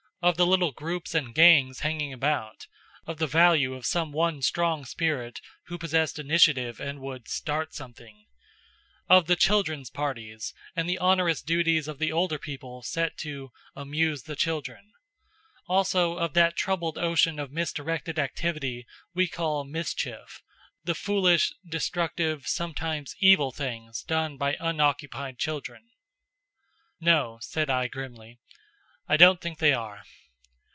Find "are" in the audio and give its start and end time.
29.73-30.03